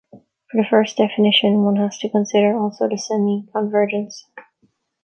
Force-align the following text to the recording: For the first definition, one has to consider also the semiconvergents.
For 0.09 0.59
the 0.59 0.65
first 0.67 0.97
definition, 0.97 1.61
one 1.63 1.75
has 1.75 1.99
to 1.99 2.09
consider 2.09 2.57
also 2.57 2.89
the 2.89 2.95
semiconvergents. 2.95 4.23